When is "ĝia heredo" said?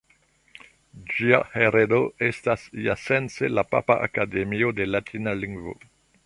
1.11-1.99